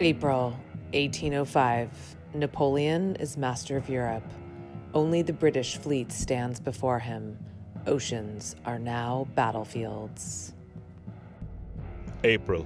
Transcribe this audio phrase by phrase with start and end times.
[0.00, 0.50] April
[0.92, 2.16] 1805.
[2.32, 4.22] Napoleon is master of Europe.
[4.94, 7.36] Only the British fleet stands before him.
[7.84, 10.54] Oceans are now battlefields.
[12.22, 12.62] April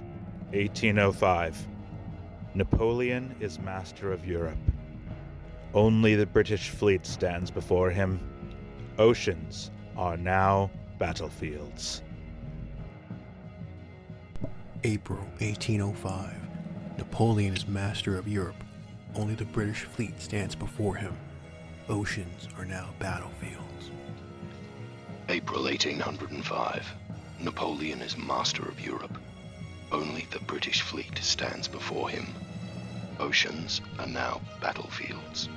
[0.50, 1.68] 1805.
[2.54, 4.58] Napoleon is master of Europe.
[5.72, 8.20] Only the British fleet stands before him.
[8.98, 12.02] Oceans are now battlefields.
[14.84, 16.51] April 1805.
[17.02, 18.62] Napoleon is master of Europe.
[19.16, 21.16] Only the British fleet stands before him.
[21.88, 23.90] Oceans are now battlefields.
[25.28, 26.94] April 1805.
[27.40, 29.18] Napoleon is master of Europe.
[29.90, 32.24] Only the British fleet stands before him.
[33.18, 35.48] Oceans are now battlefields.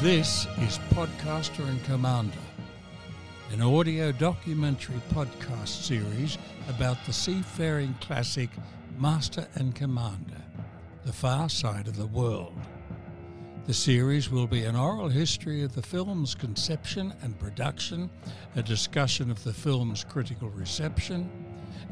[0.00, 2.38] This is Podcaster and Commander,
[3.50, 6.38] an audio documentary podcast series
[6.68, 8.48] about the seafaring classic
[8.96, 10.40] Master and Commander,
[11.04, 12.54] The Far Side of the World.
[13.66, 18.08] The series will be an oral history of the film's conception and production,
[18.54, 21.28] a discussion of the film's critical reception,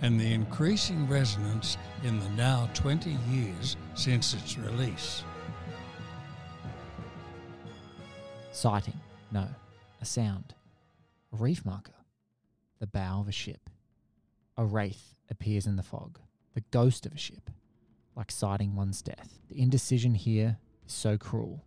[0.00, 5.25] and the increasing resonance in the now 20 years since its release.
[8.52, 9.00] Sighting.
[9.32, 9.48] No.
[10.00, 10.54] A sound.
[11.33, 11.93] A reef marker.
[12.78, 13.69] The bow of a ship.
[14.56, 16.19] A wraith appears in the fog.
[16.55, 17.50] The ghost of a ship.
[18.16, 19.38] Like sighting one's death.
[19.50, 20.56] The indecision here
[20.87, 21.62] is so cruel.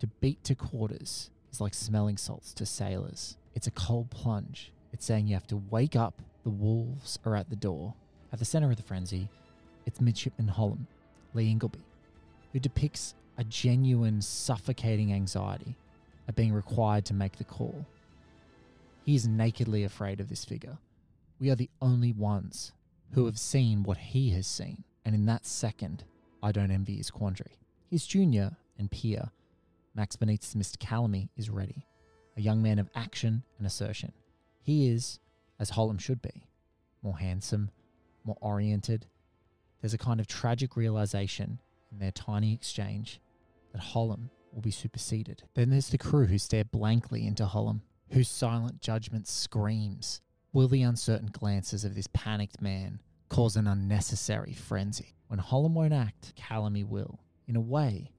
[0.00, 3.36] To beat to quarters is like smelling salts to sailors.
[3.54, 4.70] It's a cold plunge.
[4.92, 7.94] It's saying you have to wake up, the wolves are at the door.
[8.32, 9.28] At the center of the frenzy,
[9.86, 10.86] it's Midshipman Hollom,
[11.32, 11.84] Lee Ingleby,
[12.52, 15.74] who depicts a genuine suffocating anxiety
[16.28, 17.86] at being required to make the call.
[19.08, 20.76] He is nakedly afraid of this figure.
[21.40, 22.74] We are the only ones
[23.12, 26.04] who have seen what he has seen, and in that second,
[26.42, 27.56] I don't envy his quandary.
[27.88, 29.30] His junior and peer,
[29.94, 30.76] Max Benitz Mr.
[30.76, 31.86] Calamy, is ready,
[32.36, 34.12] a young man of action and assertion.
[34.62, 35.20] He is,
[35.58, 36.44] as Hollom should be,
[37.02, 37.70] more handsome,
[38.24, 39.06] more oriented.
[39.80, 43.22] There's a kind of tragic realization in their tiny exchange
[43.72, 45.44] that Hollom will be superseded.
[45.54, 47.80] Then there's the crew who stare blankly into Hollom,
[48.10, 50.20] whose silent judgment screams.
[50.52, 55.14] Will the uncertain glances of this panicked man cause an unnecessary frenzy?
[55.28, 57.20] When Hollom won't act, Calamy will.
[57.46, 58.10] In a way,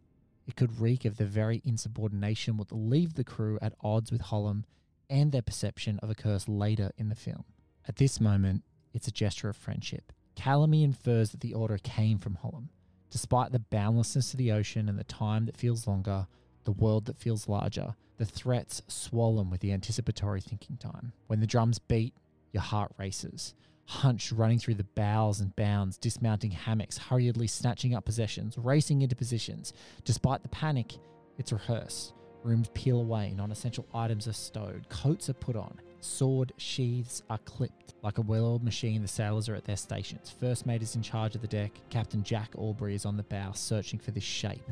[0.48, 4.22] it could reek of the very insubordination that will leave the crew at odds with
[4.22, 4.64] Hollom
[5.10, 7.46] and their perception of a curse later in the film.
[7.88, 8.64] At this moment,
[8.94, 10.12] it's a gesture of friendship.
[10.36, 12.70] Calamy infers that the order came from Hollom.
[13.10, 16.28] Despite the boundlessness of the ocean and the time that feels longer,
[16.70, 21.14] the world that feels larger, the threats swollen with the anticipatory thinking time.
[21.26, 22.14] When the drums beat,
[22.52, 23.56] your heart races.
[23.86, 29.16] Hunched, running through the bows and bounds, dismounting hammocks, hurriedly snatching up possessions, racing into
[29.16, 29.74] positions.
[30.04, 30.94] Despite the panic,
[31.40, 32.14] it's rehearsed.
[32.44, 37.40] Rooms peel away, non essential items are stowed, coats are put on, sword sheaths are
[37.40, 37.96] clipped.
[38.04, 40.30] Like a well oiled machine, the sailors are at their stations.
[40.40, 41.72] First mate is in charge of the deck.
[41.90, 44.70] Captain Jack Aubrey is on the bow, searching for this shape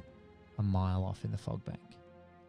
[0.57, 1.79] a mile off in the fog bank.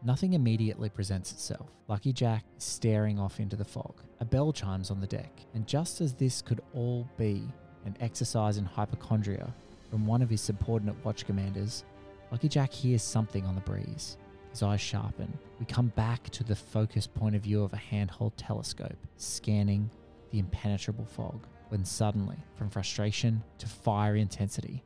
[0.05, 1.70] Nothing immediately presents itself.
[1.88, 4.00] Lucky Jack is staring off into the fog.
[4.20, 7.43] A bell chimes on the deck, and just as this could all be
[7.84, 9.52] an exercise in hypochondria
[9.90, 11.84] from one of his subordinate watch commanders,
[12.31, 14.19] Lucky Jack hears something on the breeze.
[14.50, 15.37] His eyes sharpen.
[15.58, 19.90] We come back to the focused point of view of a handheld telescope, scanning
[20.31, 21.46] the impenetrable fog.
[21.69, 24.82] when suddenly, from frustration to fiery intensity,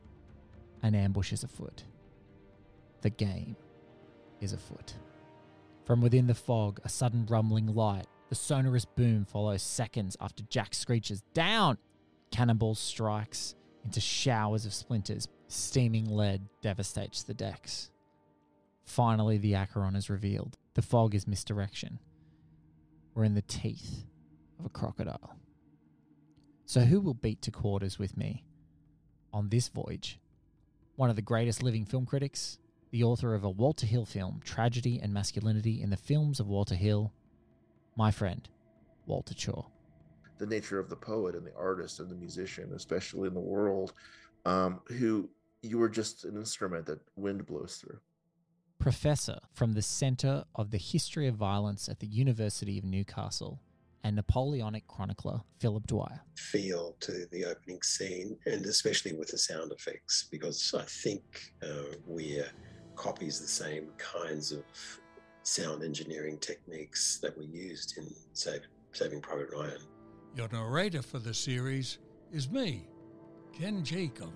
[0.81, 1.83] an ambush is afoot.
[3.03, 3.57] The game
[4.39, 4.93] is afoot.
[5.83, 10.73] From within the fog, a sudden rumbling light, the sonorous boom follows seconds after Jack
[10.73, 11.77] screeches, Down!
[12.31, 15.27] Cannonball strikes into showers of splinters.
[15.49, 17.91] Steaming lead devastates the decks.
[18.85, 20.57] Finally, the Acheron is revealed.
[20.73, 21.99] The fog is misdirection.
[23.13, 24.05] We're in the teeth
[24.59, 25.35] of a crocodile.
[26.65, 28.45] So, who will beat to quarters with me
[29.33, 30.19] on this voyage?
[30.95, 32.59] One of the greatest living film critics,
[32.93, 36.75] the author of a Walter Hill film, Tragedy and Masculinity in the Films of Walter
[36.75, 37.11] Hill,
[37.95, 38.47] my friend,
[39.07, 39.63] Walter Chaw.
[40.37, 43.93] The nature of the poet and the artist and the musician, especially in the world,
[44.45, 45.27] um, who
[45.63, 47.97] you were just an instrument that wind blows through.
[48.77, 53.59] Professor from the Centre of the History of Violence at the University of Newcastle
[54.03, 56.21] and Napoleonic chronicler Philip Dwyer.
[56.35, 61.23] Feel to the opening scene, and especially with the sound effects, because I think
[61.63, 62.45] uh, we're
[62.95, 64.63] copies the same kinds of
[65.43, 68.61] sound engineering techniques that were used in Save,
[68.91, 69.79] Saving Private Ryan.
[70.35, 71.99] Your narrator for the series
[72.31, 72.87] is me,
[73.57, 74.31] Ken Jeacle.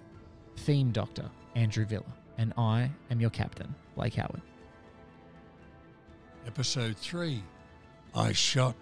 [0.57, 2.03] Theme Doctor Andrew Viller,
[2.37, 4.41] and I am your captain, Blake Howard.
[6.45, 7.43] Episode 3
[8.15, 8.75] I Shot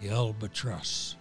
[0.00, 1.16] the Albatross.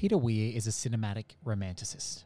[0.00, 2.24] Peter Weir is a cinematic romanticist.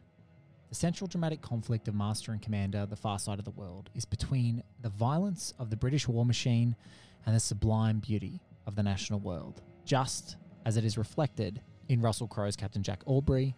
[0.69, 4.05] The central dramatic conflict of Master and Commander, The Far Side of the World, is
[4.05, 6.77] between the violence of the British war machine
[7.25, 12.29] and the sublime beauty of the national world, just as it is reflected in Russell
[12.29, 13.53] Crowe's Captain Jack Aubrey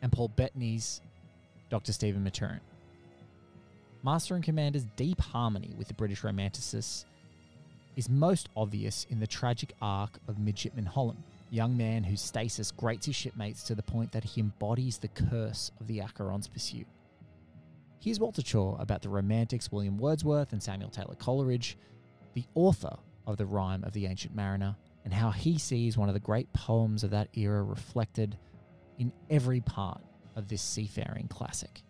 [0.00, 1.02] and Paul Bettany's
[1.68, 1.92] Dr.
[1.92, 2.60] Stephen Maturin.
[4.02, 7.04] Master and Commander's deep harmony with the British romanticists
[7.94, 11.18] is most obvious in the tragic arc of Midshipman Hollom,
[11.52, 15.70] young man whose stasis grates his shipmates to the point that he embodies the curse
[15.80, 16.86] of the Acheron's pursuit.
[18.00, 21.76] Here's Walter Chaw about the romantics William Wordsworth and Samuel Taylor Coleridge,
[22.34, 22.96] the author
[23.26, 26.50] of The Rime of the Ancient Mariner, and how he sees one of the great
[26.52, 28.36] poems of that era reflected
[28.98, 30.00] in every part
[30.34, 31.82] of this seafaring classic.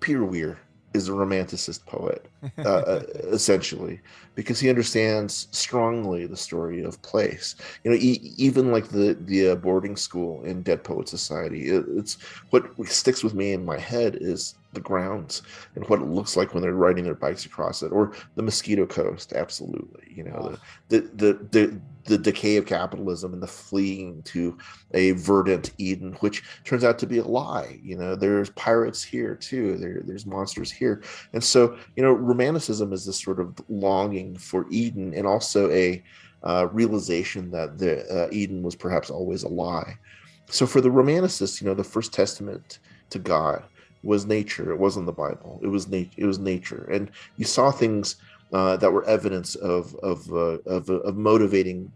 [0.00, 0.58] Peter Weir
[0.94, 2.28] is a romanticist poet,
[2.64, 3.02] uh, uh,
[3.32, 4.00] essentially,
[4.34, 7.56] because he understands strongly the story of place.
[7.84, 11.84] You know, e- even like the the uh, boarding school in Dead Poet Society, it,
[11.96, 12.18] it's
[12.50, 15.42] what sticks with me in my head is the grounds
[15.74, 18.86] and what it looks like when they're riding their bikes across it, or the Mosquito
[18.86, 19.32] Coast.
[19.32, 20.56] Absolutely, you know,
[20.88, 24.56] the, the the the the decay of capitalism and the fleeing to
[24.94, 27.78] a verdant Eden, which turns out to be a lie.
[27.82, 29.76] You know, there's pirates here too.
[29.76, 31.02] There, there's monsters here,
[31.32, 36.02] and so you know, romanticism is this sort of longing for Eden, and also a
[36.42, 39.98] uh, realization that the uh, Eden was perhaps always a lie.
[40.46, 42.80] So for the romanticists, you know, the first testament
[43.10, 43.62] to God
[44.02, 44.72] was nature.
[44.72, 45.60] It wasn't the Bible.
[45.62, 46.14] It was nature.
[46.16, 48.16] It was nature, and you saw things
[48.52, 51.92] uh, that were evidence of of uh, of, of motivating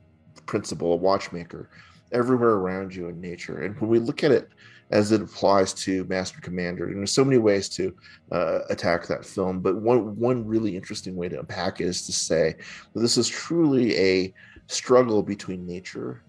[0.47, 1.71] principle, a watchmaker,
[2.13, 3.63] everywhere around you in nature.
[3.63, 4.49] And when we look at it
[4.91, 7.95] as it applies to Master Commander, and there's so many ways to
[8.31, 12.13] uh, attack that film, but one one really interesting way to unpack it is to
[12.13, 12.55] say
[12.93, 14.35] that this is truly a
[14.67, 16.23] struggle between nature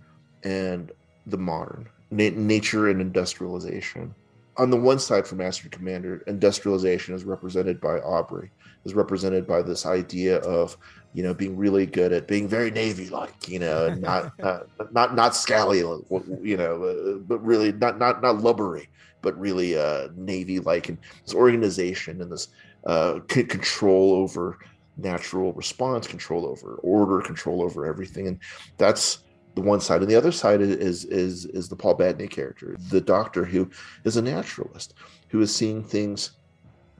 [0.43, 0.91] and
[1.27, 4.13] the modern, Na- nature and industrialization
[4.57, 8.51] on the one side for Master Commander, industrialization is represented by Aubrey,
[8.85, 10.77] is represented by this idea of
[11.13, 14.59] you know being really good at being very navy like you know and not uh,
[14.91, 18.89] not not scally you know uh, but really not not not lubbery
[19.21, 22.49] but really uh navy like and this organization and this
[22.85, 24.57] uh control over
[24.97, 28.27] natural response control over order control over everything.
[28.27, 28.39] And
[28.77, 29.19] that's
[29.55, 33.01] the one side and the other side is is is the paul bettany character the
[33.01, 33.69] doctor who
[34.03, 34.93] is a naturalist
[35.29, 36.31] who is seeing things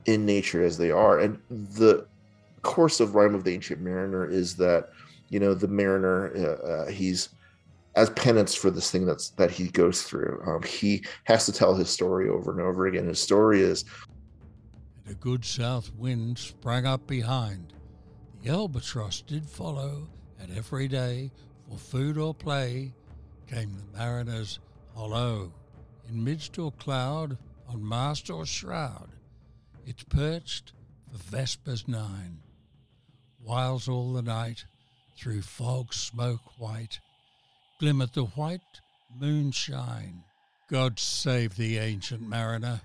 [0.06, 1.18] in nature as they are.
[1.18, 2.06] And the
[2.62, 4.90] course of Rime of the ancient mariner is that
[5.28, 7.30] you know the mariner uh, uh, he's
[7.96, 11.74] as penance for this thing that's that he goes through um, he has to tell
[11.74, 13.06] his story over and over again.
[13.06, 13.84] His story is
[15.04, 17.72] and a good south wind sprang up behind.
[18.42, 20.08] The albatross did follow
[20.38, 21.32] and every day
[21.68, 22.92] for food or play
[23.46, 24.58] came the mariner's
[24.94, 25.52] hollo
[26.08, 27.36] in midst or cloud
[27.68, 29.10] on mast or shroud
[29.84, 30.72] it's perched
[31.10, 32.38] for vespers nine
[33.42, 34.64] whiles all the night
[35.18, 37.00] through fog smoke white
[37.78, 38.80] glimmered the white
[39.18, 40.22] moonshine
[40.68, 42.80] God save thee, ancient mariner,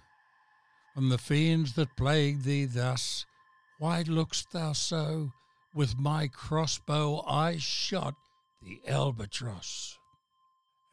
[0.94, 3.26] from the fiends that plague thee thus.
[3.80, 5.32] Why look'st thou so?
[5.74, 8.14] With my crossbow I shot
[8.62, 9.98] the albatross.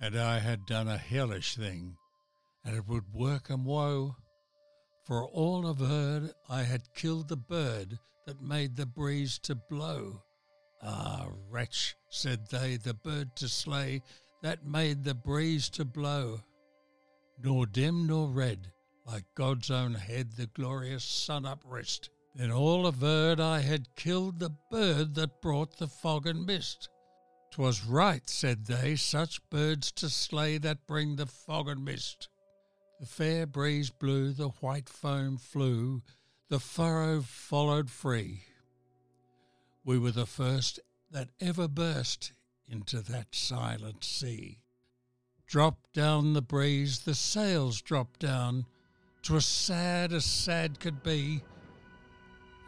[0.01, 1.97] And I had done a hellish thing,
[2.65, 4.17] and it would work 'em woe.
[5.05, 10.23] For all averred, I had killed the bird that made the breeze to blow.
[10.83, 14.03] Ah, wretch, said they, the bird to slay
[14.43, 16.43] that made the breeze to blow.
[17.39, 18.73] Nor dim nor red,
[19.05, 22.11] like God's own head, the glorious sun uprest.
[22.35, 26.89] Then all averred I had killed the bird that brought the fog and mist.
[27.51, 32.29] 'Twas right, said they, such birds to slay that bring the fog and mist.
[33.01, 36.03] The fair breeze blew, the white foam flew,
[36.49, 38.45] the furrow followed free.
[39.85, 42.33] We were the first that ever burst
[42.67, 44.59] into that silent sea.
[45.47, 48.67] Dropped down the breeze, the sails dropped down,
[49.23, 51.43] 'twas sad as sad could be,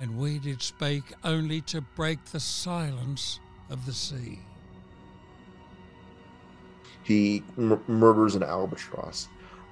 [0.01, 4.41] and we did spake only to break the silence of the sea.
[7.11, 9.27] He m- murders an albatross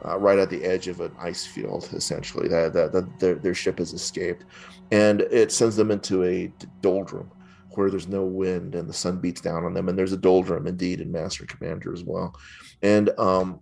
[0.05, 2.49] uh, right at the edge of an ice field, essentially.
[2.49, 4.45] That, that, that their, their ship has escaped,
[4.91, 7.31] and it sends them into a doldrum
[7.75, 9.89] where there's no wind and the sun beats down on them.
[9.89, 12.35] And there's a doldrum indeed in Master Commander as well,
[12.83, 13.61] and um,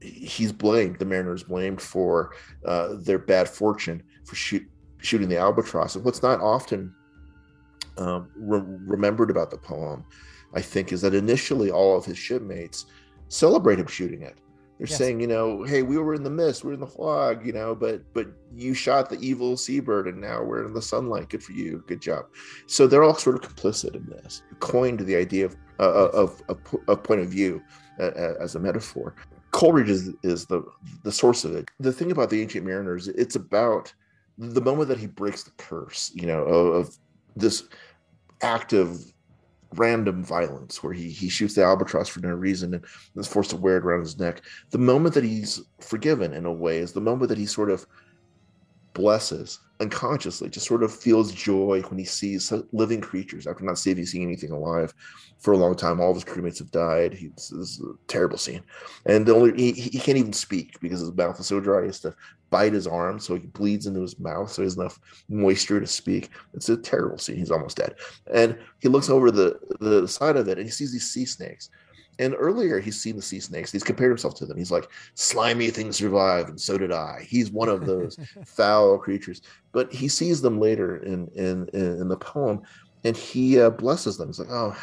[0.00, 0.98] he's blamed.
[0.98, 2.32] The mariner is blamed for
[2.64, 4.66] uh, their bad fortune for shoot,
[5.02, 5.94] shooting the albatross.
[5.94, 6.94] And what's not often
[7.98, 10.06] um, re- remembered about the poem,
[10.54, 12.86] I think, is that initially all of his shipmates
[13.30, 14.38] celebrate him shooting it.
[14.78, 14.96] They're yes.
[14.96, 17.52] saying, you know, hey, we were in the mist, we are in the fog, you
[17.52, 21.28] know, but but you shot the evil seabird, and now we're in the sunlight.
[21.28, 22.24] Good for you, good job.
[22.66, 24.42] So they're all sort of complicit in this.
[24.58, 26.58] Coined the idea of uh, of, of
[26.88, 27.62] a point of view
[27.98, 28.10] uh,
[28.40, 29.14] as a metaphor.
[29.50, 30.62] Coleridge is is the
[31.02, 31.68] the source of it.
[31.78, 33.92] The thing about the Ancient Mariners, it's about
[34.38, 36.98] the moment that he breaks the curse, you know, of, of
[37.36, 37.64] this
[38.40, 39.04] act of
[39.74, 42.84] random violence where he he shoots the albatross for no reason and
[43.16, 44.42] is forced to wear it around his neck.
[44.70, 47.86] The moment that he's forgiven in a way is the moment that he sort of
[48.94, 54.22] blesses unconsciously, just sort of feels joy when he sees living creatures after not seeing
[54.22, 54.94] anything alive
[55.38, 56.00] for a long time.
[56.00, 57.18] All of his crewmates have died.
[57.34, 58.62] This is a terrible scene,
[59.06, 61.80] and the only he, he can't even speak because his mouth is so dry.
[61.80, 62.14] He has to
[62.50, 65.86] bite his arm so he bleeds into his mouth, so he has enough moisture to
[65.86, 66.30] speak.
[66.52, 67.36] It's a terrible scene.
[67.36, 67.94] He's almost dead,
[68.32, 71.70] and he looks over the the side of it and he sees these sea snakes
[72.20, 73.72] and earlier, he's seen the sea snakes.
[73.72, 74.58] He's compared himself to them.
[74.58, 77.26] He's like, slimy things survive, and so did I.
[77.26, 79.40] He's one of those foul creatures.
[79.72, 82.62] But he sees them later in in in the poem,
[83.04, 84.28] and he uh, blesses them.
[84.28, 84.76] He's like, oh,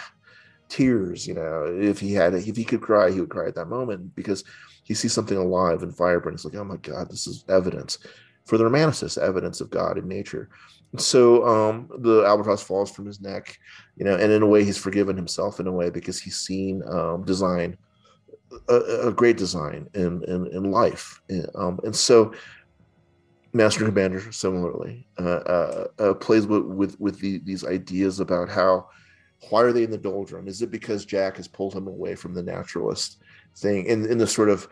[0.68, 1.28] tears.
[1.28, 4.16] You know, if he had, if he could cry, he would cry at that moment
[4.16, 4.44] because
[4.84, 6.40] he sees something alive and vibrant.
[6.40, 8.00] He's like, oh my God, this is evidence
[8.46, 10.50] for the romanticist, evidence of God in nature.
[10.96, 13.60] So um, the albatross falls from his neck,
[13.98, 16.82] you know, and in a way he's forgiven himself in a way because he's seen
[16.88, 17.78] um, design,
[18.70, 21.22] a, a, great design in in, in life,
[21.56, 22.34] um, and so
[23.54, 28.88] Master Commander similarly uh, uh, uh, plays with with, with the, these ideas about how
[29.50, 30.48] why are they in the doldrum?
[30.48, 33.18] Is it because Jack has pulled him away from the naturalist
[33.58, 34.70] thing in in the sort of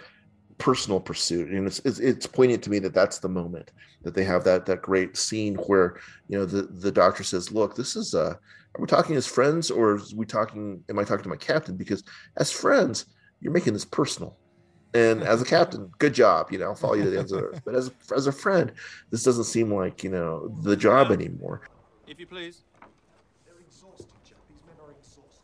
[0.57, 1.49] personal pursuit.
[1.49, 3.71] And it's, it's, it's poignant to me that that's the moment
[4.03, 5.97] that they have that that great scene where
[6.29, 8.35] you know the the doctor says look this is uh
[8.75, 11.75] are we talking as friends or are we talking am i talking to my captain?
[11.75, 12.03] Because
[12.37, 13.07] as friends
[13.41, 14.37] you're making this personal.
[14.93, 17.41] And as a captain good job you know i'll follow you to the ends of
[17.41, 17.61] the earth.
[17.65, 18.71] But as a, as a friend
[19.09, 21.61] this doesn't seem like you know the job anymore.
[22.07, 22.61] if you please.
[23.45, 24.07] They're exhausted.
[24.23, 24.37] Jack.
[24.47, 25.41] these men are exhausted.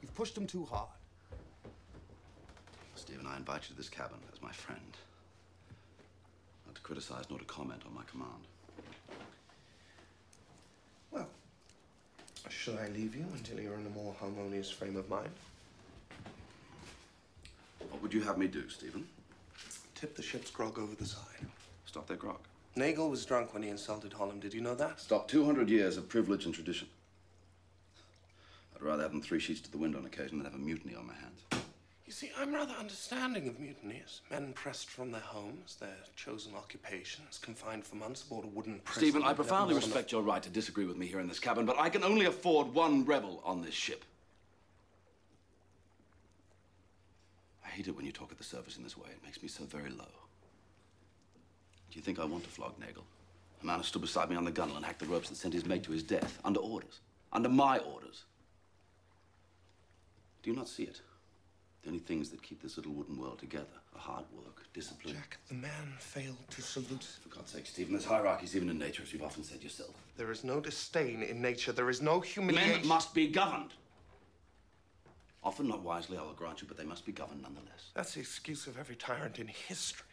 [0.00, 0.88] You've pushed them too hard
[3.14, 4.80] Stephen, I invite you to this cabin as my friend.
[6.66, 8.42] Not to criticize nor to comment on my command.
[11.12, 11.28] Well,
[12.48, 15.30] shall I leave you until you're in a more harmonious frame of mind?
[17.88, 19.06] What would you have me do, Stephen?
[19.94, 21.46] Tip the ship's grog over the side.
[21.86, 22.40] Stop their grog.
[22.74, 24.40] Nagle was drunk when he insulted Hollom.
[24.40, 24.98] Did you know that?
[24.98, 26.88] Stop 200 years of privilege and tradition.
[28.74, 30.96] I'd rather have them three sheets to the wind on occasion than have a mutiny
[30.96, 31.63] on my hands.
[32.14, 34.20] See, I'm rather understanding of mutinies.
[34.30, 39.00] Men pressed from their homes, their chosen occupations, confined for months aboard a wooden prison.
[39.02, 41.76] Stephen, I profoundly respect your right to disagree with me here in this cabin, but
[41.76, 44.04] I can only afford one rebel on this ship.
[47.66, 49.08] I hate it when you talk of the service in this way.
[49.10, 50.04] It makes me so very low.
[51.90, 53.04] Do you think I want to flog Nagle?
[53.60, 55.52] A man who stood beside me on the gunwale and hacked the ropes that sent
[55.52, 57.00] his mate to his death, under orders.
[57.32, 58.22] Under my orders.
[60.44, 61.00] Do you not see it?
[61.84, 65.14] The only things that keep this little wooden world together are hard work, discipline.
[65.14, 67.06] Jack, the man failed to salute.
[67.22, 69.90] For God's sake, Stephen, there's hierarchies even in nature, as you've often said yourself.
[70.16, 71.72] There is no disdain in nature.
[71.72, 72.80] There is no humiliation.
[72.80, 73.72] Men must be governed.
[75.42, 77.90] Often not wisely, I will grant you, but they must be governed nonetheless.
[77.92, 80.06] That's the excuse of every tyrant in history,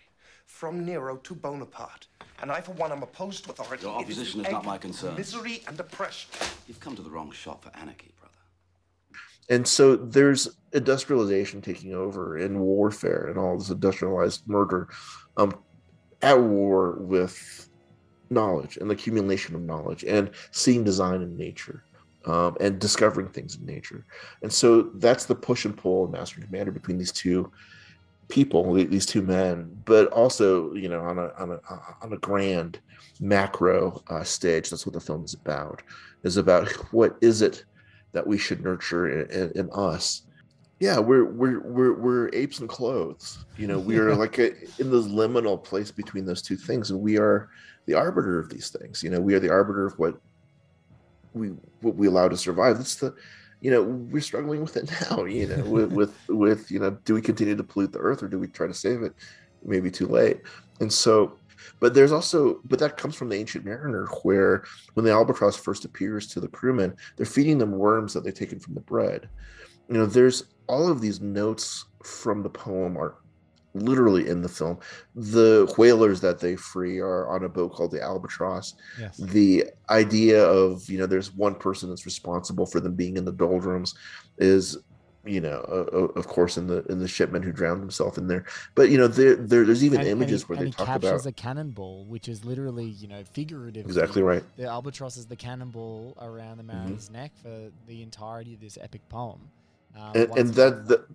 [0.46, 2.08] from Nero to Bonaparte.
[2.42, 3.86] And I, for one, am opposed to authority.
[3.86, 5.16] Your opposition is not my concern.
[5.16, 6.32] Misery and oppression.
[6.68, 8.12] You've come to the wrong shop for anarchy.
[9.52, 14.90] And so there's industrialization taking over in warfare and all this industrialized murder
[15.38, 15.54] um
[16.24, 17.70] at war with
[18.32, 21.84] knowledge and the accumulation of knowledge and seeing design in nature
[22.26, 24.06] um, and discovering things in nature.
[24.42, 27.52] And so that's the push and pull of master and commander between these two
[28.30, 31.60] people these two men but also you know on a on a
[32.02, 32.80] on a grand
[33.20, 35.82] macro uh, stage that's what the film is about
[36.24, 37.66] is about what is it
[38.14, 40.24] that we should nurture in, in, in us.
[40.80, 43.46] Yeah we're we're we're we're apes in clothes.
[43.58, 47.00] You know we are like a, in this liminal place between those two things and
[47.00, 47.50] we are
[47.86, 49.04] the arbiter of these things.
[49.04, 50.20] You know we are the arbiter of what
[51.34, 51.50] we
[51.82, 52.78] what we allow to survive.
[52.78, 53.14] That's the
[53.62, 57.14] you know we're struggling with it now you know with, with with you know do
[57.14, 59.14] we continue to pollute the earth or do we try to save it?
[59.64, 60.42] Maybe too late.
[60.80, 61.38] And so
[61.80, 64.64] but there's also but that comes from the ancient mariner where
[64.94, 68.60] when the albatross first appears to the crewmen they're feeding them worms that they've taken
[68.60, 69.30] from the bread.
[69.90, 73.16] You know there's all of these notes from the poem are
[73.74, 74.80] literally in the film.
[75.16, 78.76] The whalers that they free are on a boat called the albatross.
[79.00, 79.18] Yes.
[79.18, 83.32] the idea of you know there's one person that's responsible for them being in the
[83.32, 83.96] doldrums
[84.38, 84.78] is
[85.24, 88.44] you know uh, of course in the in the shipman who drowned himself in there
[88.74, 90.74] but you know there, there there's even And- and images he, where and they he
[90.74, 93.86] talk captures about a cannonball, which is literally, you know, figurative.
[93.86, 94.44] Exactly right.
[94.58, 96.78] The albatross is the cannonball around the Mm-hmm.
[96.78, 99.42] mariner's neck for the entirety of this epic poem.
[99.96, 101.06] Um, and, and that, that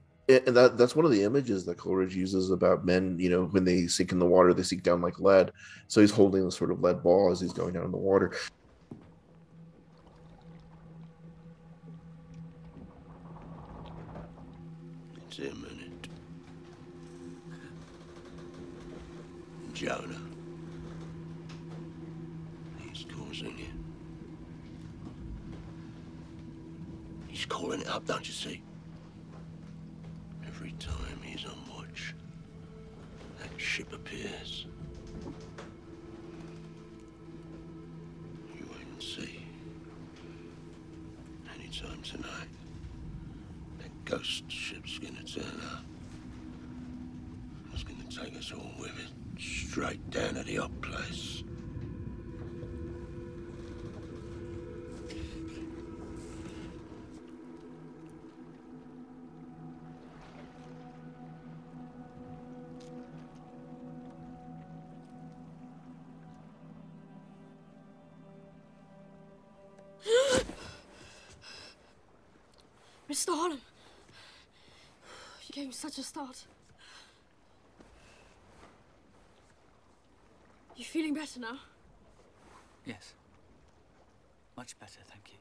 [0.47, 3.17] and that that's one of the images that Coleridge uses about men.
[3.19, 5.51] You know, when they sink in the water, they sink down like lead.
[5.89, 8.33] So he's holding this sort of lead ball as he's going down in the water.
[15.39, 16.09] Imminent.
[19.73, 20.21] Jonah.
[22.81, 23.67] He's causing it.
[27.29, 28.63] He's calling it up, don't you see?
[73.27, 73.35] Mr.
[73.35, 73.61] Hollom,
[75.49, 76.45] you gave me such a start.
[80.77, 81.59] You feeling better now?
[82.85, 83.15] Yes.
[84.57, 85.39] Much better, thank you.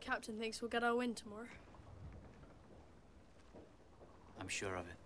[0.00, 1.46] Captain thinks we'll get our win tomorrow.
[4.40, 5.03] I'm sure of it.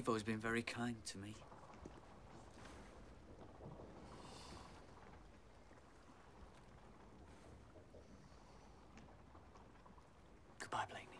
[0.00, 1.34] You've always been very kind to me.
[10.58, 11.18] Goodbye, Blakeney.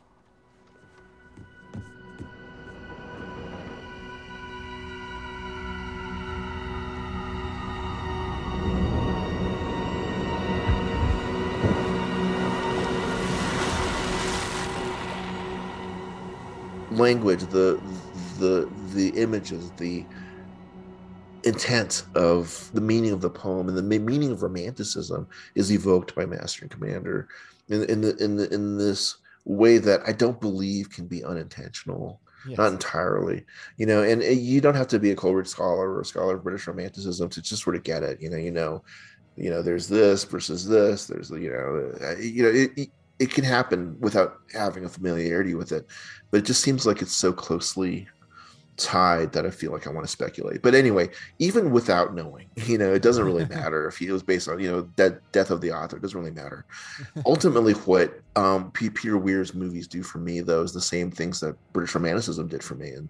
[16.98, 17.78] language, the
[18.40, 20.04] the the images, the
[21.44, 26.26] intent of the meaning of the poem and the meaning of romanticism is evoked by
[26.26, 27.28] Master and Commander
[27.68, 32.20] in in the in the in this way that I don't believe can be unintentional.
[32.56, 33.44] not entirely.
[33.76, 36.36] You know, and uh, you don't have to be a Coleridge scholar or a scholar
[36.36, 38.20] of British Romanticism to just sort of get it.
[38.20, 38.82] You know, you know,
[39.36, 41.06] you know, there's this versus this.
[41.06, 45.54] There's you know, uh, you know, it, it it can happen without having a familiarity
[45.54, 45.86] with it,
[46.30, 48.08] but it just seems like it's so closely
[48.80, 50.62] tied that I feel like I want to speculate.
[50.62, 54.48] But anyway, even without knowing, you know, it doesn't really matter if it was based
[54.48, 55.96] on, you know, that death of the author.
[55.96, 56.64] It doesn't really matter.
[57.26, 61.56] Ultimately, what um, Peter Weir's movies do for me, though, is the same things that
[61.72, 63.08] British Romanticism did for me, and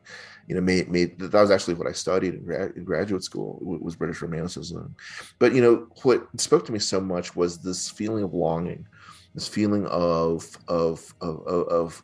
[0.49, 3.59] you know, made made that was actually what I studied in, gra- in graduate school
[3.63, 4.95] was British Romanticism.
[5.39, 8.87] But you know, what spoke to me so much was this feeling of longing,
[9.35, 12.03] this feeling of of of, of, of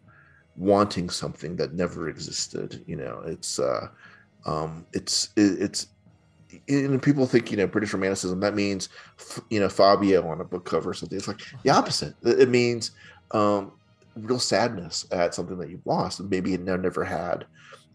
[0.56, 3.88] wanting something that never existed you know it's uh
[4.46, 5.88] um it's it, it's
[6.68, 8.88] and people think you know british romanticism that means
[9.50, 11.16] you know fabio on a book cover or something.
[11.16, 12.14] It's like the opposite.
[12.22, 12.92] It it means
[13.32, 13.72] um
[14.16, 17.44] real sadness at something that you've lost and maybe you never had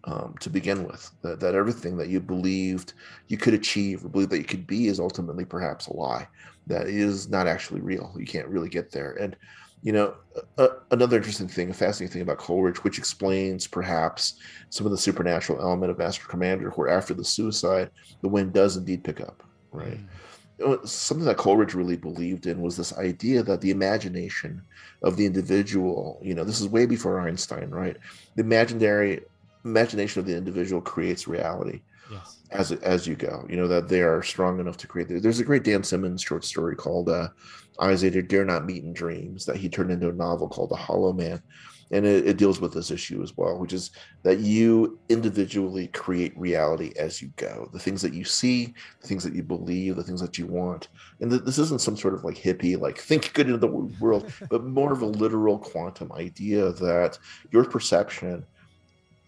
[0.04, 1.12] um, to begin with.
[1.22, 2.94] That, that everything that you believed
[3.28, 6.28] you could achieve or believe that you could be is ultimately perhaps a lie
[6.68, 8.14] that is not actually real.
[8.18, 9.14] You can't really get there.
[9.14, 9.36] And
[9.82, 10.14] you know
[10.58, 14.40] a, another interesting thing a fascinating thing about coleridge which explains perhaps
[14.70, 17.90] some of the supernatural element of master commander where after the suicide
[18.22, 19.98] the wind does indeed pick up right?
[19.98, 20.06] Hmm.
[20.60, 24.62] Know, something that coleridge really believed in was this idea that the imagination
[25.02, 27.98] of the individual you know this is way before einstein right?
[28.36, 29.22] The imaginary
[29.66, 31.82] imagination of the individual creates reality.
[32.12, 32.41] Yes.
[32.52, 33.46] As as you go.
[33.50, 35.08] You know that they are strong enough to create.
[35.10, 37.30] There's a great Dan Simmons short story called uh,
[37.80, 40.76] "Eyes That Dare Not Meet in Dreams" that he turned into a novel called "The
[40.76, 41.42] Hollow Man,"
[41.92, 43.92] and it, it deals with this issue as well, which is
[44.24, 47.70] that you individually create reality as you go.
[47.72, 50.90] The things that you see, the things that you believe, the things that you want,
[51.22, 54.32] and th- this isn't some sort of like hippie like think good into the world,
[54.50, 57.18] but more of a literal quantum idea that
[57.52, 58.46] your perception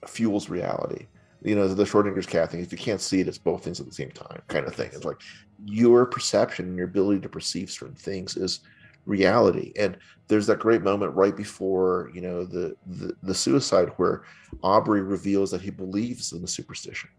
[0.05, 1.07] fuels reality
[1.43, 3.85] you know the schrodinger's cat thing if you can't see it it's both things at
[3.85, 4.89] the same time kind of thing.
[4.93, 5.21] It's like
[5.65, 8.61] your perception and your ability to perceive certain things is
[9.05, 9.73] reality.
[9.77, 14.23] And there's that great moment right before you know the the, the suicide where
[14.63, 17.09] aubrey reveals that he believes in the superstition.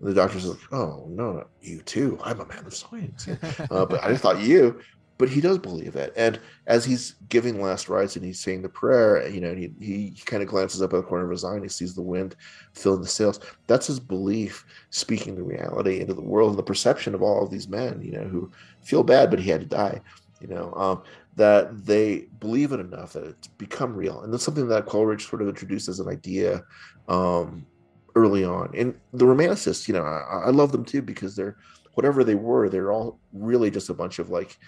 [0.00, 2.18] And the doctor's like oh no, no you too.
[2.22, 3.28] I'm a man of science.
[3.70, 4.80] Uh, but i just thought you
[5.18, 6.12] but he does believe it.
[6.16, 10.08] And as he's giving last rites and he's saying the prayer you know he, he,
[10.08, 12.02] he kind of glances up at the corner of his eye and he sees the
[12.02, 12.36] wind
[12.74, 13.40] filling the sails.
[13.66, 17.50] That's his belief speaking the reality into the world and the perception of all of
[17.50, 18.50] these men you know who
[18.82, 20.00] feel bad but he had to die
[20.40, 21.02] you know um,
[21.36, 24.22] that they believe it enough that it's become real.
[24.22, 26.64] And that's something that coleridge sort of introduced as an idea
[27.08, 27.66] um,
[28.14, 28.70] early on.
[28.74, 31.56] And the romanticists you know I, I love them too because they're
[31.94, 34.58] whatever they were they're all really just a bunch of like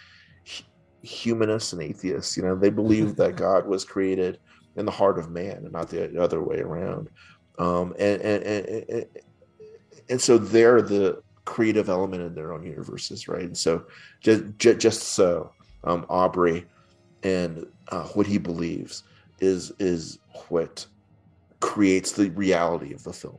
[1.02, 4.38] humanists and atheists you know they believe that god was created
[4.78, 7.10] in the heart of man and not the other way around.
[7.58, 9.06] Um and and and, and,
[10.08, 13.42] and so they're the creative element in their own universes right?
[13.42, 13.84] And so
[14.20, 15.52] just just, just so
[15.84, 16.64] um aubrey
[17.24, 19.02] and uh, what he believes
[19.40, 20.86] is is what
[21.60, 23.38] creates the reality of the film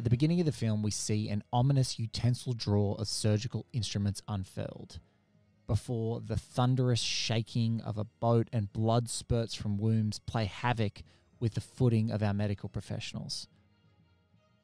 [0.00, 4.22] At the beginning of the film, we see an ominous utensil drawer of surgical instruments
[4.26, 4.98] unfurled.
[5.66, 11.02] Before the thunderous shaking of a boat and blood spurts from wombs play havoc
[11.38, 13.46] with the footing of our medical professionals.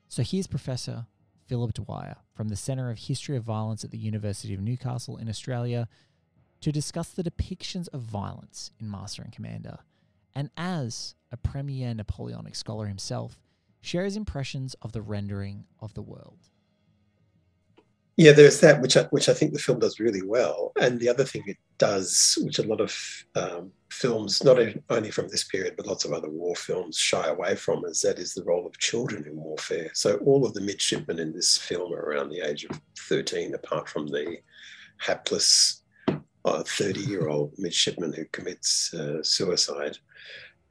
[0.08, 1.04] So here's Professor
[1.46, 5.28] Philip Dwyer from the Centre of History of Violence at the University of Newcastle in
[5.28, 5.86] Australia
[6.62, 9.80] to discuss the depictions of violence in Master and Commander
[10.34, 13.38] and as a premier Napoleonic scholar himself,
[13.86, 16.38] shares impressions of the rendering of the world.
[18.16, 20.72] Yeah, there's that, which I, which I think the film does really well.
[20.80, 22.96] And the other thing it does, which a lot of
[23.34, 27.56] um, films, not only from this period, but lots of other war films shy away
[27.56, 29.90] from, is that is the role of children in warfare.
[29.92, 33.86] So all of the midshipmen in this film are around the age of 13, apart
[33.86, 34.38] from the
[34.96, 35.82] hapless
[36.46, 39.98] 30 uh, year old midshipman who commits uh, suicide.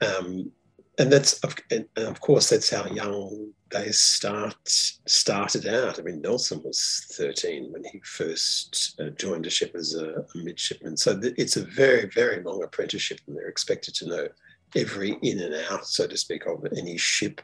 [0.02, 0.52] Um,
[0.98, 1.40] and that's
[1.72, 6.00] and of course that's how young they start started out.
[6.00, 10.38] I mean, Nelson was 13 when he first uh, joined a ship as a, a
[10.38, 10.98] midshipman.
[10.98, 14.28] So it's a very very long apprenticeship, and they're expected to know
[14.76, 17.42] every in and out, so to speak, of any ship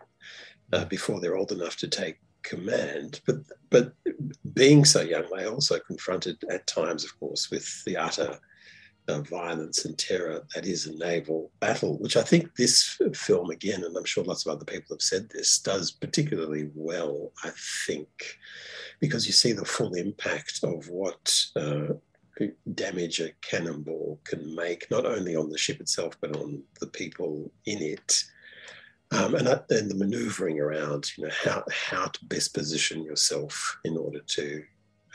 [0.73, 3.21] uh, before they're old enough to take command.
[3.25, 3.37] But
[3.69, 3.93] but
[4.53, 8.39] being so young, they also confronted at times, of course, with the utter
[9.07, 13.83] uh, violence and terror that is a naval battle, which I think this film, again,
[13.83, 17.51] and I'm sure lots of other people have said this, does particularly well, I
[17.87, 18.37] think,
[18.99, 21.93] because you see the full impact of what uh,
[22.73, 27.51] damage a cannonball can make, not only on the ship itself, but on the people
[27.65, 28.23] in it.
[29.11, 33.97] Um, and, then the maneuvering around, you know, how, how to best position yourself in
[33.97, 34.63] order to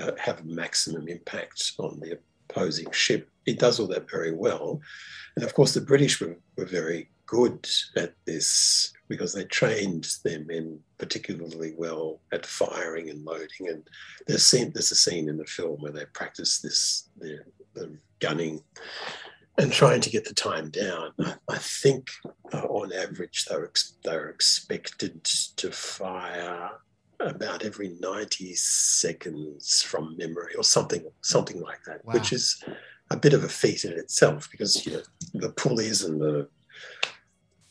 [0.01, 3.29] uh, have maximum impact on the opposing ship.
[3.47, 4.81] It does all that very well.
[5.37, 10.41] And of course, the British were, were very good at this because they trained their
[10.45, 13.69] men particularly well at firing and loading.
[13.69, 13.83] And
[14.27, 17.41] there's, scene, there's a scene in the film where they practice this, the,
[17.75, 18.63] the gunning
[19.59, 21.13] and trying to get the time down.
[21.49, 22.11] I think
[22.53, 26.71] uh, on average they're, ex- they're expected to fire
[27.21, 32.15] about every 90 seconds from memory or something something like that wow.
[32.15, 32.63] which is
[33.11, 35.03] a bit of a feat in itself because you know
[35.35, 36.49] the pulleys and the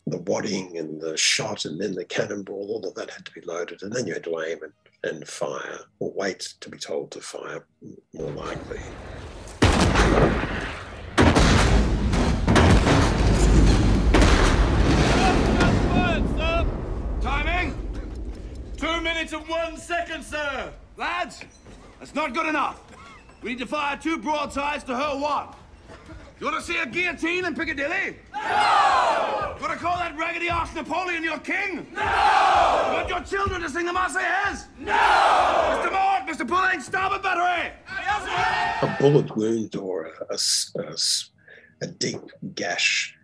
[0.07, 3.41] the wadding and the shot and then the cannonball all of that had to be
[3.41, 4.73] loaded and then you had to aim and,
[5.11, 7.65] and fire or wait to be told to fire
[8.13, 8.79] more likely
[18.77, 20.73] Two minutes and one second, sir.
[20.97, 21.41] Lads,
[21.99, 22.81] that's not good enough.
[23.41, 25.47] We need to fire two broadsides to her one.
[26.37, 28.17] You want to see a guillotine in Piccadilly?
[28.33, 29.55] No!
[29.55, 31.87] You want to call that raggedy ass Napoleon your king?
[31.93, 32.01] No!
[32.87, 34.65] You want your children to sing the Marseillaise?
[34.79, 34.91] No!
[34.91, 35.93] Mr.
[35.93, 36.45] Mowett, Mr.
[36.45, 37.71] Pullane, starboard battery!
[38.81, 40.37] A bullet wound or a,
[40.77, 40.95] a,
[41.83, 42.19] a deep
[42.53, 43.14] gash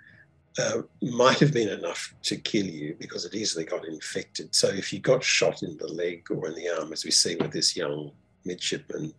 [0.59, 4.53] uh, might have been enough to kill you because it easily got infected.
[4.53, 7.35] So if you got shot in the leg or in the arm, as we see
[7.35, 8.11] with this young
[8.43, 9.13] midshipman,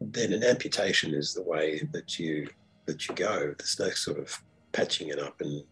[0.00, 2.48] then an amputation is the way that you
[2.86, 3.54] that you go.
[3.58, 5.62] There's no sort of patching it up and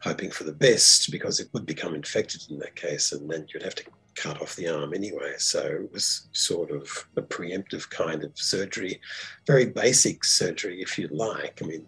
[0.00, 3.64] hoping for the best because it would become infected in that case, and then you'd
[3.64, 5.34] have to cut off the arm anyway.
[5.38, 9.00] So it was sort of a preemptive kind of surgery,
[9.46, 11.60] very basic surgery, if you like.
[11.62, 11.86] I mean,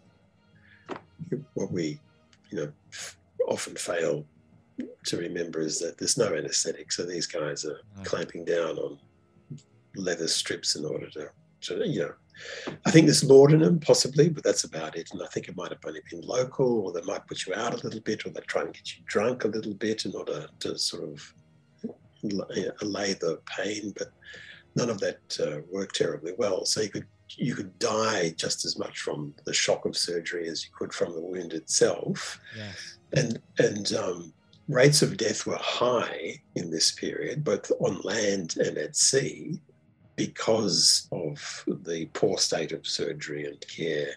[1.55, 2.01] what we
[2.53, 2.73] you know
[3.49, 4.25] often fail
[5.05, 8.99] to remember is that there's no anesthetic, so these guys are clamping down on
[9.97, 11.31] leather strips in order to,
[11.63, 12.13] to, you know.
[12.87, 15.11] I think there's laudanum possibly, but that's about it.
[15.13, 17.75] And I think it might have only been local, or they might put you out
[17.75, 20.47] a little bit, or they try and get you drunk a little bit in order
[20.61, 21.35] to sort of
[22.81, 23.93] allay the pain.
[23.97, 24.13] But
[24.75, 26.65] none of that uh, worked terribly well.
[26.65, 27.07] So you could
[27.39, 31.13] you could die just as much from the shock of surgery as you could from
[31.13, 32.41] the wound itself.
[32.57, 32.99] Yes.
[33.15, 34.33] And and um,
[34.69, 39.61] rates of death were high in this period, both on land and at sea,
[40.17, 44.11] because of the poor state of surgery and care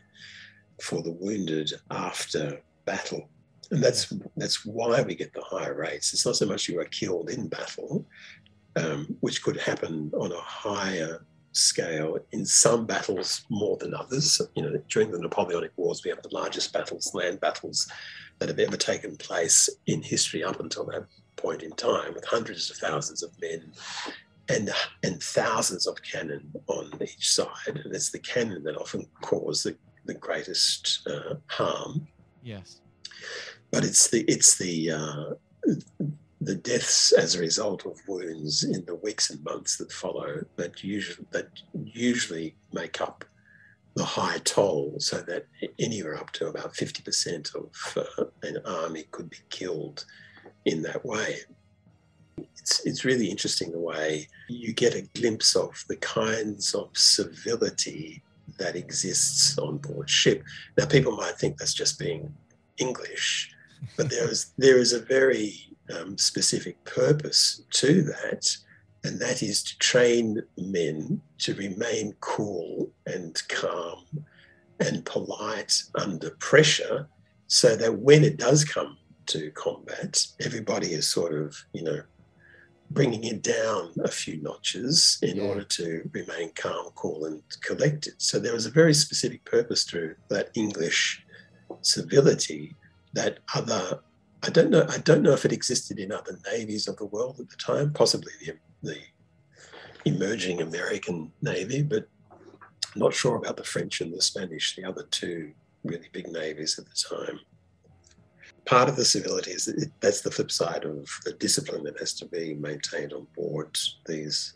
[0.82, 3.30] for the wounded after battle.
[3.71, 6.13] And that's that's why we get the higher rates.
[6.13, 8.06] It's not so much you are killed in battle,
[8.75, 14.41] um, which could happen on a higher scale in some battles more than others.
[14.55, 17.89] You know, during the Napoleonic Wars, we have the largest battles, land battles,
[18.39, 21.05] that have ever taken place in history up until that
[21.37, 23.71] point in time, with hundreds of thousands of men
[24.49, 24.69] and
[25.03, 27.47] and thousands of cannon on each side.
[27.67, 32.07] And it's the cannon that often cause the, the greatest uh, harm.
[32.43, 32.81] Yes.
[33.71, 35.33] But it's the it's the uh,
[36.41, 40.83] the deaths as a result of wounds in the weeks and months that follow that
[40.83, 43.25] usually that usually make up
[43.95, 45.45] the high toll, so that
[45.79, 50.05] anywhere up to about 50% of uh, an army could be killed
[50.65, 51.37] in that way.
[52.57, 58.21] It's, it's really interesting the way you get a glimpse of the kinds of civility
[58.57, 60.43] that exists on board ship.
[60.77, 62.33] Now, people might think that's just being
[62.77, 63.55] English,
[63.95, 65.53] but there is there is a very
[65.93, 68.55] um, specific purpose to that,
[69.03, 74.03] and that is to train men to remain cool and calm
[74.79, 77.07] and polite under pressure,
[77.47, 82.01] so that when it does come to combat, everybody is sort of you know
[82.91, 88.13] bringing it down a few notches in order to remain calm, cool, and collected.
[88.17, 91.25] So there was a very specific purpose to that English
[91.81, 92.75] civility
[93.13, 93.99] that other
[94.45, 97.39] I don't know I don't know if it existed in other navies of the world
[97.39, 98.53] at the time, possibly the,
[98.84, 98.97] the
[100.05, 105.03] emerging American navy, but I'm not sure about the French and the Spanish, the other
[105.10, 105.51] two
[105.84, 107.39] really big navies at the time
[108.65, 111.99] part of the civility is that it, that's the flip side of the discipline that
[111.99, 114.53] has to be maintained on board these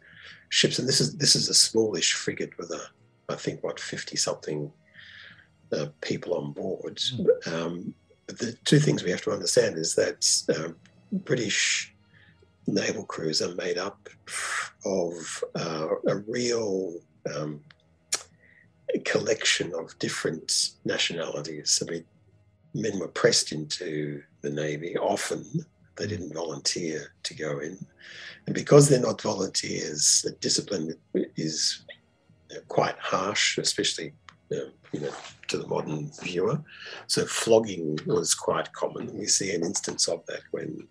[0.49, 0.79] ships.
[0.79, 2.81] And this is this is a smallish frigate with a,
[3.29, 4.71] I think, what fifty something
[5.71, 6.97] uh, people on board.
[6.97, 7.47] Mm.
[7.53, 7.95] Um,
[8.37, 10.69] the two things we have to understand is that uh,
[11.11, 11.93] British
[12.67, 14.09] naval crews are made up
[14.85, 16.93] of uh, a real
[17.35, 17.61] um,
[19.05, 21.81] collection of different nationalities.
[21.85, 22.05] I mean,
[22.73, 24.97] men were pressed into the Navy.
[24.97, 25.65] Often
[25.97, 27.77] they didn't volunteer to go in.
[28.45, 30.93] And because they're not volunteers, the discipline
[31.35, 31.83] is
[32.67, 34.13] quite harsh, especially
[34.49, 35.11] you know,
[35.47, 36.59] to the modern viewer.
[37.07, 39.17] So flogging was quite common.
[39.17, 40.87] We see an instance of that when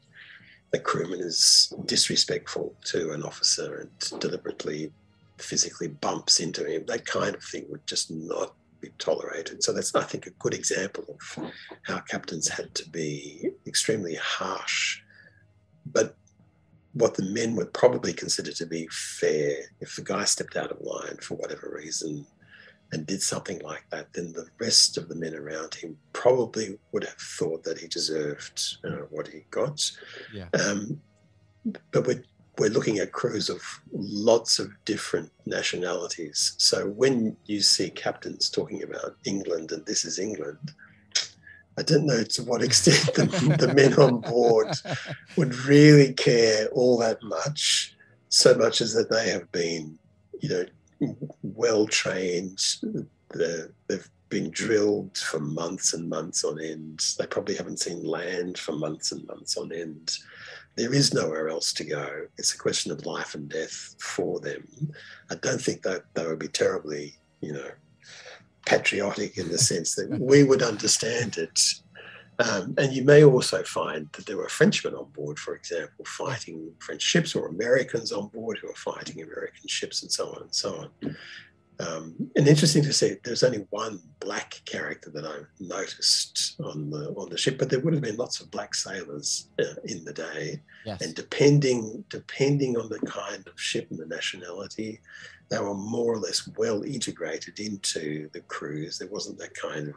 [0.71, 4.93] the crewman is disrespectful to an officer and deliberately
[5.39, 6.85] physically bumps into him.
[6.87, 9.63] That kind of thing would just not be tolerated.
[9.63, 11.51] So that's, I think, a good example of
[11.83, 15.01] how captains had to be extremely harsh.
[15.87, 16.17] But
[16.93, 20.81] what the men would probably consider to be fair, if the guy stepped out of
[20.81, 22.27] line for whatever reason
[22.93, 27.05] and did something like that, then the rest of the men around him probably would
[27.05, 29.91] have thought that he deserved uh, what he got.
[30.33, 30.49] Yeah.
[30.67, 31.01] Um,
[31.93, 32.25] but we're
[32.59, 36.55] we're looking at crews of lots of different nationalities.
[36.59, 40.73] So when you see captains talking about England and this is England,
[41.79, 44.75] I don't know to what extent the, the men on board
[45.37, 47.97] would really care all that much,
[48.29, 49.97] so much as that they have been,
[50.41, 50.65] you know,
[51.43, 52.61] well trained.
[53.35, 57.03] They've been drilled for months and months on end.
[57.19, 60.19] They probably haven't seen land for months and months on end
[60.79, 62.27] there is nowhere else to go.
[62.39, 64.65] It's a question of life and death for them.
[65.29, 67.69] I don't think that they would be terribly, you know,
[68.65, 71.61] patriotic in the sense that we would understand it.
[72.39, 76.73] Um, and you may also find that there were Frenchmen on board, for example, fighting
[76.79, 80.55] French ships, or Americans on board who are fighting American ships, and so on and
[80.55, 81.17] so on.
[81.81, 87.11] Um, and interesting to see, there's only one black character that I noticed on the
[87.17, 90.13] on the ship, but there would have been lots of black sailors uh, in the
[90.13, 90.61] day.
[90.85, 91.01] Yes.
[91.03, 95.01] And depending depending on the kind of ship and the nationality,
[95.51, 98.99] they were more or less well integrated into the crews.
[98.99, 99.95] There wasn't that kind of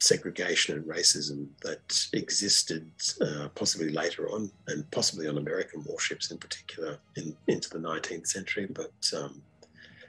[0.00, 6.38] segregation and racism that existed uh, possibly later on, and possibly on American warships in
[6.38, 8.66] particular in, into the 19th century.
[8.66, 9.42] But um,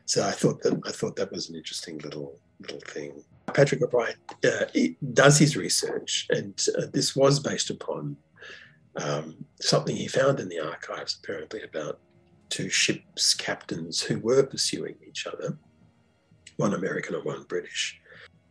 [0.05, 3.23] so I thought that I thought that was an interesting little little thing.
[3.53, 4.65] Patrick O'Brian uh,
[5.13, 8.15] does his research, and uh, this was based upon
[8.95, 11.99] um, something he found in the archives, apparently about
[12.49, 15.57] two ships' captains who were pursuing each other,
[16.57, 18.00] one American and one British.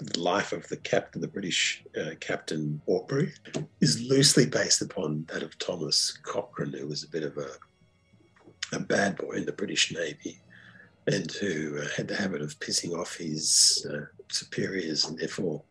[0.01, 3.33] The life of the captain, the British uh, Captain Aubrey,
[3.81, 7.51] is loosely based upon that of Thomas Cochrane, who was a bit of a,
[8.75, 10.41] a bad boy in the British Navy
[11.07, 15.63] and who uh, had the habit of pissing off his uh, superiors and therefore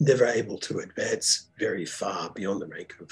[0.00, 3.10] never able to advance very far beyond the rank of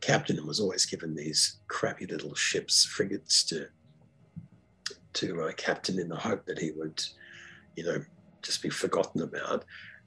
[0.00, 3.68] captain and was always given these crappy little ships, frigates to
[5.12, 7.02] to uh, captain in the hope that he would,
[7.76, 8.00] you know,
[8.42, 9.64] just be forgotten about.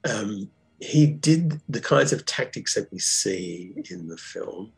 [0.08, 4.72] Um, he did the kinds of tactics that we see in the film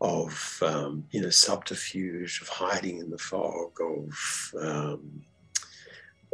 [0.00, 5.22] of um, you know subterfuge, of hiding in the fog, of um,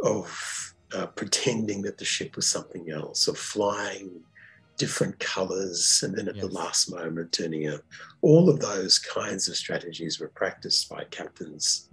[0.03, 4.21] of uh, pretending that the ship was something else, of flying
[4.77, 6.45] different colors, and then at yes.
[6.45, 7.81] the last moment turning up.
[8.21, 11.89] All of those kinds of strategies were practiced by captains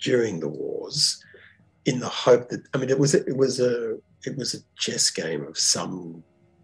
[0.00, 1.24] during the wars,
[1.88, 5.10] in the hope that I mean it was it was a it was a chess
[5.10, 6.22] game of some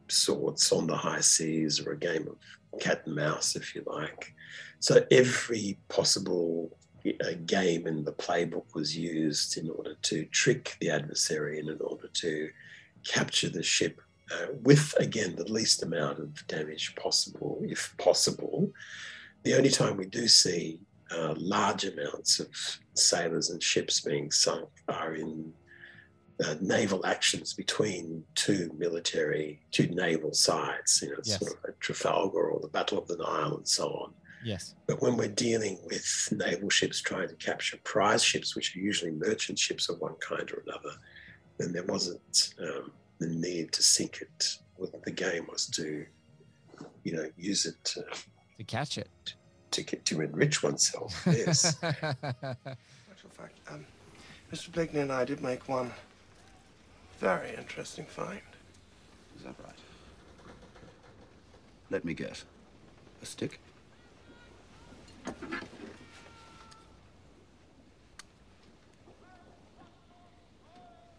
[0.08, 2.36] sorts on the high seas, or a game of
[2.78, 4.34] cat and mouse, if you like.
[4.80, 10.90] So every possible uh, game in the playbook was used in order to trick the
[10.90, 12.50] adversary and in order to
[13.06, 18.70] capture the ship uh, with again the least amount of damage possible, if possible.
[19.42, 22.48] The only time we do see uh, large amounts of
[22.94, 25.52] sailors and ships being sunk are in
[26.44, 31.38] uh, naval actions between two military, two naval sides, you know, Yes.
[31.38, 34.14] sort of like Trafalgar or the Battle of the Nile and so on.
[34.44, 34.74] Yes.
[34.86, 39.12] But when we're dealing with naval ships trying to capture prize ships, which are usually
[39.12, 40.96] merchant ships of one kind or another,
[41.58, 42.90] then there wasn't um,
[43.20, 44.58] the need to sink it.
[44.76, 46.04] What the game was to,
[47.04, 48.04] you know, use it to,
[48.58, 49.34] To catch it.
[49.74, 51.22] To get to enrich oneself.
[51.26, 51.76] Yes.
[51.82, 52.14] Actual
[53.30, 53.84] fact, um,
[54.52, 54.70] Mr.
[54.72, 55.90] Blakeney and I did make one
[57.18, 58.40] very interesting find.
[59.36, 59.74] Is that right?
[61.90, 62.44] Let me guess.
[63.22, 63.58] A stick?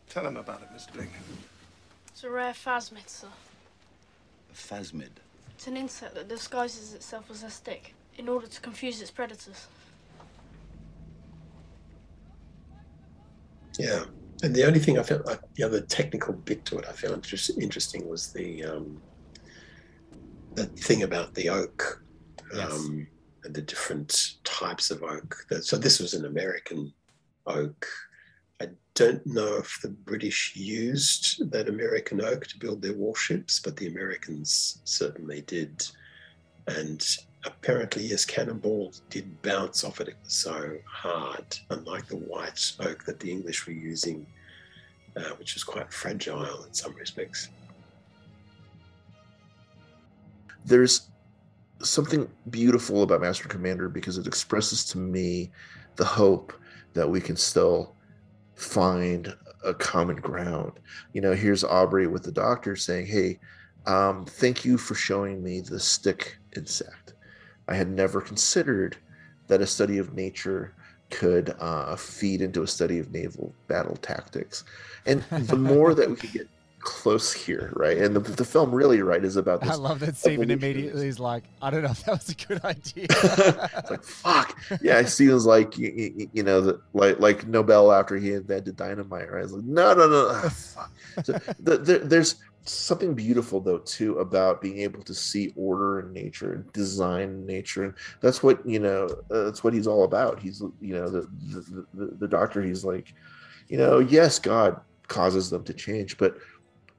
[0.10, 0.94] Tell him about it, Mr.
[0.94, 1.20] Blakeney.
[2.08, 3.28] It's a rare phasmid, sir.
[4.50, 5.10] A phasmid.
[5.56, 9.68] It's an insect that disguises itself as a stick in order to confuse its predators.
[13.78, 14.06] Yeah,
[14.44, 17.24] and the only thing I felt like the other technical bit to it I found
[17.24, 19.02] just interesting was the um,
[20.56, 22.04] that thing about the oak
[22.58, 23.08] um,
[23.44, 25.36] and the different types of oak.
[25.62, 26.94] So this was an American
[27.46, 27.86] oak.
[28.62, 33.76] I don't know if the British used that American oak to build their warships, but
[33.76, 35.86] the Americans certainly did.
[36.68, 37.06] And
[37.46, 40.10] apparently, yes, Cannonball did bounce off it.
[40.10, 44.26] It was so hard, unlike the white oak that the English were using,
[45.16, 47.50] uh, which was quite fragile in some respects.
[50.66, 51.10] there's
[51.82, 55.52] something beautiful about Master Commander because it expresses to me
[55.96, 56.54] the hope
[56.94, 57.96] that we can still
[58.56, 59.34] find
[59.64, 60.74] a common ground.
[61.14, 63.40] You know, here's Aubrey with the doctor saying, Hey,
[63.86, 67.14] um, thank you for showing me the stick insect.
[67.68, 68.98] I had never considered
[69.48, 70.74] that a study of nature
[71.12, 74.64] could uh, feed into a study of naval battle tactics.
[75.06, 76.50] And the more that we could get
[76.86, 77.98] close here, right?
[77.98, 79.72] And the, the film really, right, is about this.
[79.72, 82.64] I love that Stephen immediately is like, I don't know if that was a good
[82.64, 83.08] idea.
[83.10, 88.34] it's like fuck yeah Stephen's like you, you, know the, like like Nobel after he
[88.34, 90.92] invented dynamite right it's like no no no ah, fuck.
[91.24, 92.36] So, the, the, there's
[92.66, 97.46] something beautiful though too about being able to see order in nature and design in
[97.46, 100.40] nature and that's what you know uh, that's what he's all about.
[100.40, 103.14] He's you know the the, the the doctor he's like
[103.68, 106.38] you know yes God causes them to change but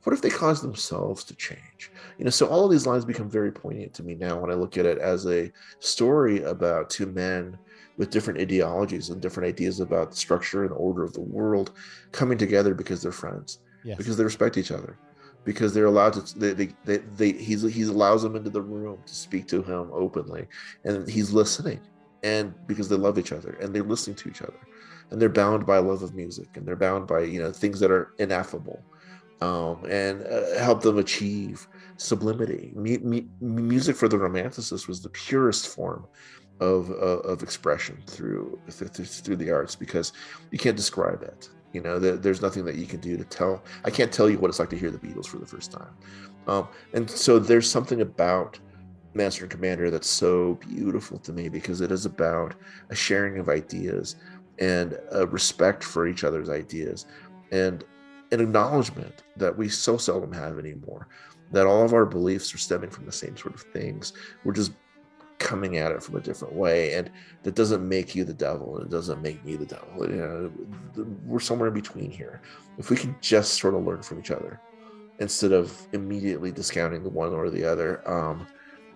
[0.04, 1.90] what if they cause themselves to change?
[2.18, 4.54] You know so all of these lines become very poignant to me now when i
[4.54, 5.50] look at it as a
[5.80, 7.58] story about two men
[7.96, 11.72] with different ideologies and different ideas about the structure and order of the world
[12.12, 13.98] coming together because they're friends Yes.
[13.98, 14.98] because they respect each other
[15.46, 18.98] because they're allowed to they, they, they, they he's he allows them into the room
[19.06, 20.46] to speak to him openly
[20.84, 21.80] and he's listening
[22.22, 24.60] and because they love each other and they're listening to each other
[25.10, 27.90] and they're bound by love of music and they're bound by you know things that
[27.90, 28.82] are ineffable
[29.40, 31.66] um, and uh, help them achieve
[31.96, 32.72] sublimity.
[32.74, 36.06] Mu- mu- music for the Romanticists was the purest form
[36.60, 40.12] of uh, of expression through, through through the arts because
[40.50, 41.50] you can't describe it.
[41.72, 43.62] You know, there, there's nothing that you can do to tell.
[43.84, 45.94] I can't tell you what it's like to hear the Beatles for the first time.
[46.46, 48.58] Um, and so there's something about
[49.14, 52.54] Master and Commander that's so beautiful to me because it is about
[52.90, 54.16] a sharing of ideas
[54.58, 57.06] and a respect for each other's ideas
[57.52, 57.84] and
[58.32, 61.08] an acknowledgement that we so seldom have anymore
[61.52, 64.12] that all of our beliefs are stemming from the same sort of things
[64.44, 64.72] we're just
[65.38, 67.10] coming at it from a different way and
[67.42, 70.52] that doesn't make you the devil and it doesn't make me the devil you know
[71.24, 72.40] we're somewhere in between here.
[72.78, 74.60] If we can just sort of learn from each other
[75.18, 78.46] instead of immediately discounting the one or the other um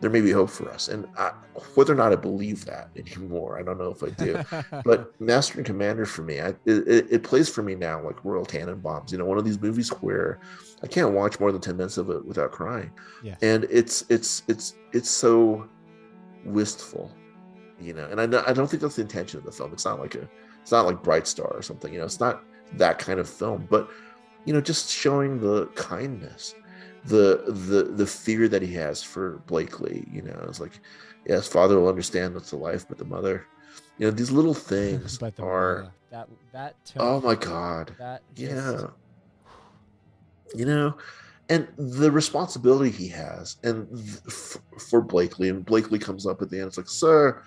[0.01, 0.89] there may be hope for us.
[0.89, 1.33] And I,
[1.75, 4.43] whether or not i believe that anymore i don't know if i do.
[4.85, 8.47] But master and commander for me I, it, it- plays for me now like royal
[8.47, 10.41] tenenbaums you know one of these movies where
[10.83, 12.91] i can't watch more than 10 minutes of it without crying.
[13.23, 13.39] Yes.
[13.43, 15.69] and it's it's it's it's so
[16.45, 17.11] wistful
[17.81, 18.07] you know?
[18.11, 19.73] And I, know- I don't think that's the intention of the film.
[19.73, 20.29] It's not like a
[20.61, 22.05] it's not like bright star or something you know?
[22.05, 22.43] It's not
[22.75, 23.89] that kind of film but
[24.45, 26.55] you know just showing the kindness
[27.05, 30.45] the the the fear that he has for blakeney you know?
[30.49, 30.81] It's like
[31.27, 33.47] yes father will understand that's the life but the mother
[33.99, 37.95] you know these little things the are mother, that that oh my god.
[37.99, 38.87] that yeah.
[40.55, 40.97] you know
[41.51, 43.87] and the responsibility he has and
[44.27, 47.43] f- for blakeney and blakeney comes up at the end it's like sir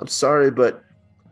[0.00, 0.82] i'm sorry but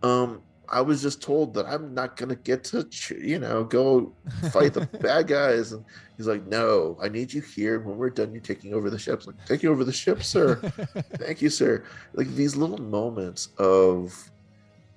[0.03, 0.41] um
[0.73, 4.15] I was just told that I'm not gonna get to, ch- you know, go
[4.53, 5.73] fight the bad guys.
[5.73, 5.85] And
[6.17, 7.81] he's like, no, I need you here.
[7.81, 9.27] When we're done, you're taking over the ships.
[9.27, 10.57] Like, taking over the ship, sir.
[11.17, 11.85] Thank you, sir.
[12.15, 14.31] Like these little moments of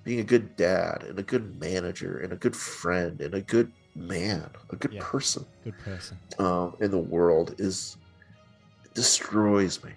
[0.04, 3.72] being a good dad and a good manager and a good friend and a good
[3.94, 5.00] man, a good Yeah.
[5.02, 6.18] person Good person.
[6.38, 7.96] um, in the world is
[8.94, 9.92] destroys me.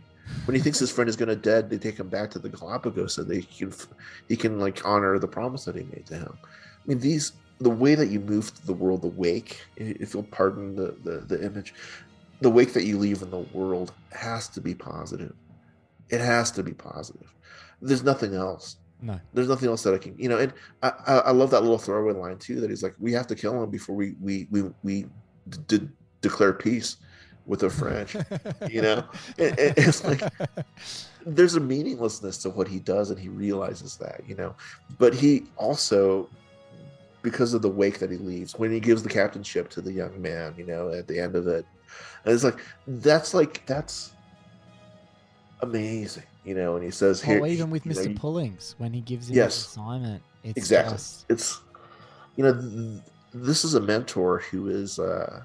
[0.45, 2.50] When he thinks his friend is going to dead, they take him back to the
[2.50, 3.74] Galapagos and they can
[4.28, 6.38] he can like honor the promise that he made to him.
[6.43, 6.48] I
[6.86, 10.76] mean, these the way that you move through the world, the wake, if you'll pardon
[10.76, 11.74] the, the the image,
[12.41, 15.34] the wake that you leave in the world has to be positive.
[16.10, 17.34] It has to be positive.
[17.82, 18.78] There's nothing else.
[19.02, 19.20] No.
[19.34, 20.38] There's nothing else that I can, you know.
[20.39, 22.60] And I, I, I love that little throwaway line too.
[22.62, 25.06] That he's like, we have to kill him before we we we we
[25.50, 25.89] d- d-
[26.22, 26.98] declare peace
[27.45, 28.16] with the French.
[28.70, 29.04] you know,
[29.38, 30.22] It- it- it's like
[31.26, 34.56] there's a meaninglessness to what he does, and he realizes that, you know.
[34.98, 36.28] But he also,
[37.22, 40.20] because of the wake that he leaves, when he gives the captainship to the young
[40.22, 41.66] man, you know, at the end of it,
[42.26, 44.14] and it's like that's like that's
[45.62, 46.76] amazing, you know.
[46.76, 48.10] And he says, "Here," Or even with know, Mr.
[48.10, 49.56] you- Pullings when he gives him Yes.
[49.58, 50.24] his assignment.
[50.43, 51.62] It's exactly just- it's
[52.38, 53.02] you know th-
[53.34, 55.43] this is a mentor who is uh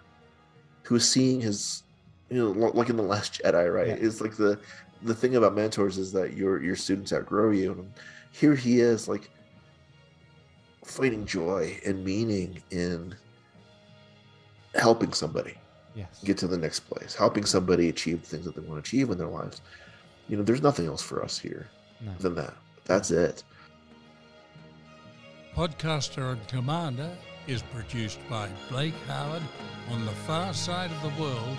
[0.85, 1.83] who is seeing his
[2.31, 3.95] you know li- like in the last jedi right Yeah.
[3.95, 4.59] it's like the
[5.03, 7.93] the thing about mentors is that your your students outgrow you and
[8.31, 9.31] here he is like
[10.85, 13.15] finding joy and meaning in
[14.75, 15.55] helping somebody
[15.95, 16.21] Yes.
[16.25, 19.19] get to the next place helping somebody achieve things that they want to achieve in
[19.19, 19.61] their lives
[20.29, 21.69] you know there's nothing else for us here
[22.01, 22.13] No.
[22.21, 22.55] than that
[22.85, 23.43] that's it
[25.55, 27.11] Podcaster and Commander
[27.47, 29.43] is produced by Blake Howard
[29.91, 31.59] on the far side of the world.